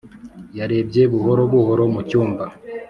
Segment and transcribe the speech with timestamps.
[0.57, 2.45] yarebye buhoro buhoro mu cyumba,